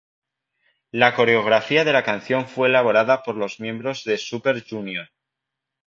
La 0.89 1.13
coreografía 1.15 1.83
de 1.85 1.93
la 1.93 2.03
canción 2.03 2.47
fue 2.47 2.69
elaborada 2.69 3.21
por 3.21 3.35
los 3.35 3.59
miembros 3.59 4.03
de 4.03 4.17
Super 4.17 4.65
Junior. 4.67 5.11